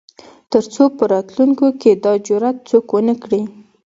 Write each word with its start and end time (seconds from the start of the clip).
تر 0.51 0.63
څو 0.73 0.83
په 0.97 1.03
راتلونکو 1.13 1.67
کې 1.81 1.91
دا 2.03 2.13
جرات 2.25 2.57
څوک 2.69 2.85
ونه 2.95 3.15
کړي. 3.23 3.41